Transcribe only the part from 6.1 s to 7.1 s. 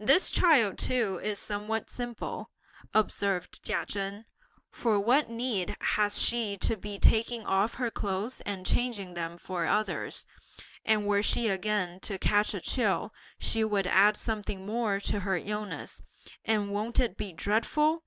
she to be